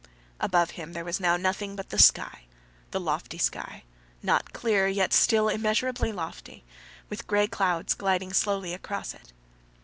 Above 0.39 0.71
him 0.71 0.93
there 0.93 1.05
was 1.05 1.19
now 1.19 1.37
nothing 1.37 1.75
but 1.75 1.91
the 1.91 1.99
sky—the 1.99 2.99
lofty 2.99 3.37
sky, 3.37 3.83
not 4.23 4.51
clear 4.51 4.87
yet 4.87 5.13
still 5.13 5.47
immeasurably 5.47 6.11
lofty, 6.11 6.63
with 7.07 7.27
gray 7.27 7.45
clouds 7.45 7.93
gliding 7.93 8.33
slowly 8.33 8.73
across 8.73 9.13
it. 9.13 9.31